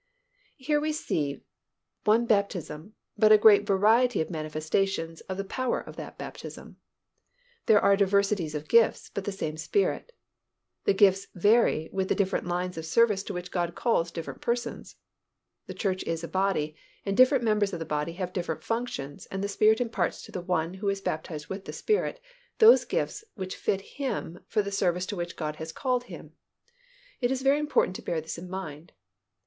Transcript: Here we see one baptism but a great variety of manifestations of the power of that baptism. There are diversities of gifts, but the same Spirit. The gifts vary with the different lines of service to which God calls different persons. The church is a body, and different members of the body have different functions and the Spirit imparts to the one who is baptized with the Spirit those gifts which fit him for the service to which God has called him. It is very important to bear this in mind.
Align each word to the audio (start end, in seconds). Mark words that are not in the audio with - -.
Here 0.57 0.79
we 0.79 0.93
see 0.93 1.43
one 2.05 2.25
baptism 2.25 2.95
but 3.19 3.31
a 3.31 3.37
great 3.37 3.67
variety 3.67 4.19
of 4.19 4.31
manifestations 4.31 5.21
of 5.29 5.37
the 5.37 5.43
power 5.43 5.79
of 5.79 5.95
that 5.97 6.17
baptism. 6.17 6.77
There 7.67 7.79
are 7.79 7.95
diversities 7.95 8.55
of 8.55 8.67
gifts, 8.67 9.11
but 9.13 9.25
the 9.25 9.31
same 9.31 9.57
Spirit. 9.57 10.11
The 10.85 10.95
gifts 10.95 11.27
vary 11.35 11.87
with 11.93 12.09
the 12.09 12.15
different 12.15 12.47
lines 12.47 12.79
of 12.79 12.85
service 12.87 13.21
to 13.25 13.33
which 13.35 13.51
God 13.51 13.75
calls 13.75 14.09
different 14.09 14.41
persons. 14.41 14.95
The 15.67 15.75
church 15.75 16.01
is 16.05 16.23
a 16.23 16.27
body, 16.27 16.75
and 17.05 17.15
different 17.15 17.43
members 17.43 17.71
of 17.71 17.77
the 17.77 17.85
body 17.85 18.13
have 18.13 18.33
different 18.33 18.63
functions 18.63 19.27
and 19.27 19.43
the 19.43 19.47
Spirit 19.47 19.79
imparts 19.79 20.23
to 20.23 20.31
the 20.31 20.41
one 20.41 20.73
who 20.73 20.89
is 20.89 20.99
baptized 20.99 21.45
with 21.45 21.65
the 21.65 21.73
Spirit 21.73 22.19
those 22.57 22.85
gifts 22.85 23.23
which 23.35 23.55
fit 23.55 23.81
him 23.81 24.39
for 24.47 24.63
the 24.63 24.71
service 24.71 25.05
to 25.05 25.15
which 25.15 25.35
God 25.35 25.57
has 25.57 25.71
called 25.71 26.05
him. 26.05 26.31
It 27.19 27.29
is 27.29 27.43
very 27.43 27.59
important 27.59 27.95
to 27.97 28.01
bear 28.01 28.19
this 28.19 28.39
in 28.39 28.49
mind. 28.49 28.93